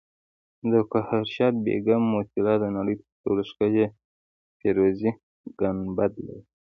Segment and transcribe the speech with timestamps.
[0.71, 3.85] د ګوهرشاد بیګم موسیلا د نړۍ تر ټولو ښکلي
[4.59, 5.11] فیروزي
[5.59, 6.43] ګنبد لري